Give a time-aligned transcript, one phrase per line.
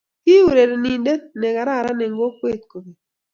[0.23, 2.99] Kii urereninte ne kararan eng kokwee kobek.